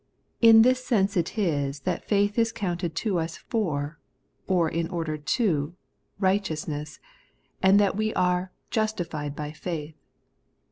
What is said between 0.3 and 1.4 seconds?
In this sense it